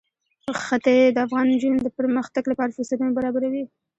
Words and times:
ښتې 0.63 0.95
د 1.15 1.17
افغان 1.25 1.45
نجونو 1.53 1.79
د 1.83 1.89
پرمختګ 1.99 2.43
لپاره 2.51 2.73
فرصتونه 2.75 3.11
برابروي. 3.17 3.63